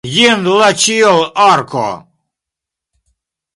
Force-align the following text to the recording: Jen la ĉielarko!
Jen 0.11 0.47
la 0.61 0.69
ĉielarko! 0.83 1.85